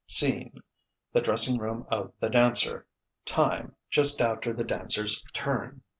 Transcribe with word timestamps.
Scene: 0.07 0.63
the 1.13 1.21
dressing 1.21 1.59
room 1.59 1.85
of 1.91 2.11
the 2.19 2.27
dancer. 2.27 2.87
Time: 3.23 3.75
just 3.91 4.19
after 4.19 4.51
the 4.51 4.63
dancer's 4.63 5.21
"turn." 5.31 5.83